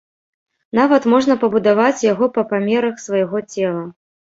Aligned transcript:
Нават 0.79 1.05
можна 1.15 1.37
пабудаваць 1.45 2.07
яго 2.11 2.33
па 2.41 2.49
памерах 2.51 2.95
свайго 3.09 3.49
цела. 3.53 3.91